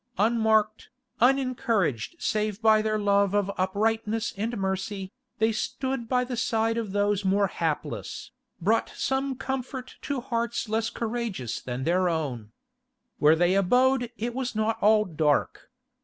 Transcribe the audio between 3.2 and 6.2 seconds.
of uprightness and mercy, they stood